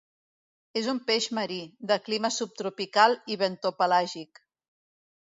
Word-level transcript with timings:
És 0.79 0.87
un 0.93 0.99
peix 1.09 1.25
marí, 1.39 1.57
de 1.91 1.97
clima 2.07 2.31
subtropical 2.37 3.13
i 3.35 3.37
bentopelàgic. 3.43 4.41